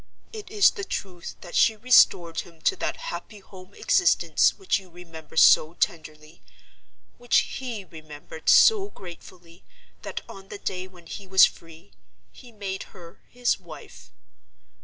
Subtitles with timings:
[0.33, 4.89] It is the truth that she restored him to that happy home existence which you
[4.89, 9.63] remember so tenderly—which he remembered so gratefully
[10.01, 11.91] that, on the day when he was free,
[12.31, 14.09] he made her his wife.